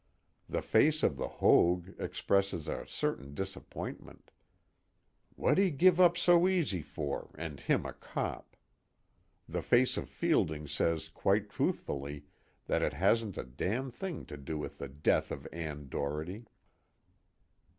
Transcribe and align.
The 0.49 0.63
Face 0.63 1.03
of 1.03 1.15
the 1.15 1.27
Hoag 1.27 1.93
expresses 1.99 2.67
a 2.67 2.87
certain 2.87 3.35
disappointment: 3.35 4.31
'Wha'd 5.35 5.59
he 5.59 5.69
give 5.69 5.99
up 5.99 6.17
so 6.17 6.47
easy 6.47 6.81
for, 6.81 7.29
and 7.37 7.59
him 7.59 7.85
a 7.85 7.93
cop?' 7.93 8.57
The 9.47 9.61
Face 9.61 9.97
of 9.97 10.09
Fielding 10.09 10.67
says 10.67 11.07
quite 11.07 11.51
truthfully 11.51 12.25
that 12.65 12.81
it 12.81 12.93
hasn't 12.93 13.37
a 13.37 13.43
damn 13.43 13.91
thing 13.91 14.25
to 14.25 14.37
do 14.37 14.57
with 14.57 14.79
the 14.79 14.89
death 14.89 15.29
of 15.31 15.47
Ann 15.53 15.87
Doherty. 15.87 16.47